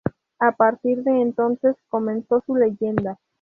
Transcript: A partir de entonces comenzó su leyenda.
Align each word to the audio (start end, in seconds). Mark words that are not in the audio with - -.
A 0.39 0.51
partir 0.53 1.03
de 1.03 1.21
entonces 1.21 1.75
comenzó 1.91 2.41
su 2.47 2.55
leyenda. 2.55 3.19